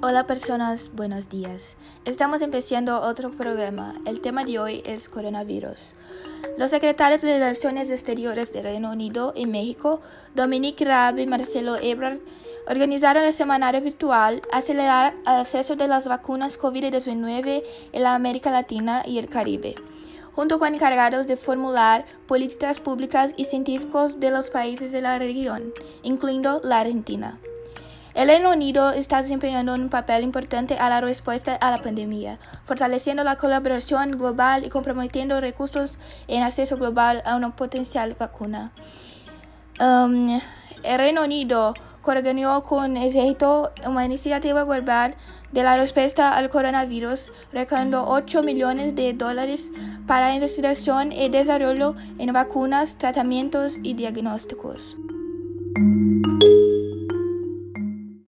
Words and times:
Hola 0.00 0.28
personas, 0.28 0.92
buenos 0.94 1.28
días. 1.28 1.76
Estamos 2.04 2.40
empezando 2.40 3.00
otro 3.00 3.32
programa. 3.32 3.96
El 4.06 4.20
tema 4.20 4.44
de 4.44 4.60
hoy 4.60 4.80
es 4.86 5.08
coronavirus. 5.08 5.94
Los 6.56 6.70
secretarios 6.70 7.22
de 7.22 7.36
Relaciones 7.36 7.90
Exteriores 7.90 8.52
de 8.52 8.62
Reino 8.62 8.92
Unido 8.92 9.32
y 9.34 9.46
México, 9.46 10.00
Dominique 10.36 10.84
Raab 10.84 11.18
y 11.18 11.26
Marcelo 11.26 11.74
Ebrard, 11.82 12.20
organizaron 12.68 13.24
el 13.24 13.32
semanario 13.32 13.80
virtual 13.80 14.40
Acelerar 14.52 15.14
el 15.26 15.40
acceso 15.40 15.74
de 15.74 15.88
las 15.88 16.06
vacunas 16.06 16.60
COVID-19 16.60 17.64
en 17.90 18.02
la 18.04 18.14
América 18.14 18.52
Latina 18.52 19.02
y 19.04 19.18
el 19.18 19.28
Caribe, 19.28 19.74
junto 20.32 20.60
con 20.60 20.72
encargados 20.76 21.26
de 21.26 21.36
formular 21.36 22.04
políticas 22.28 22.78
públicas 22.78 23.32
y 23.36 23.46
científicos 23.46 24.20
de 24.20 24.30
los 24.30 24.50
países 24.50 24.92
de 24.92 25.02
la 25.02 25.18
región, 25.18 25.74
incluyendo 26.04 26.60
la 26.62 26.78
Argentina. 26.78 27.40
El 28.18 28.26
Reino 28.26 28.50
Unido 28.50 28.90
está 28.90 29.22
desempeñando 29.22 29.72
un 29.74 29.90
papel 29.90 30.24
importante 30.24 30.76
a 30.76 30.88
la 30.88 31.00
respuesta 31.00 31.54
a 31.54 31.70
la 31.70 31.78
pandemia, 31.78 32.40
fortaleciendo 32.64 33.22
la 33.22 33.36
colaboración 33.36 34.10
global 34.18 34.64
y 34.64 34.70
comprometiendo 34.70 35.40
recursos 35.40 36.00
en 36.26 36.42
acceso 36.42 36.76
global 36.78 37.22
a 37.24 37.36
una 37.36 37.54
potencial 37.54 38.16
vacuna. 38.18 38.72
Um, 39.80 40.40
el 40.82 40.98
Reino 40.98 41.22
Unido 41.22 41.74
coordinó 42.02 42.64
con 42.64 42.96
ejército 42.96 43.70
una 43.86 44.04
iniciativa 44.04 44.64
global 44.64 45.14
de 45.52 45.62
la 45.62 45.76
respuesta 45.76 46.34
al 46.36 46.50
coronavirus, 46.50 47.30
recaudando 47.52 48.04
8 48.04 48.42
millones 48.42 48.96
de 48.96 49.12
dólares 49.12 49.70
para 50.08 50.34
investigación 50.34 51.12
y 51.12 51.28
desarrollo 51.28 51.94
en 52.18 52.32
vacunas, 52.32 52.98
tratamientos 52.98 53.78
y 53.80 53.94
diagnósticos. 53.94 54.96